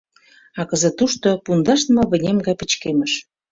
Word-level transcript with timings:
А 0.59 0.61
кызыт 0.69 0.93
тушто 0.99 1.27
пундашдыме 1.43 2.03
вынем 2.11 2.37
гай 2.45 2.55
пычкемыш. 2.59 3.11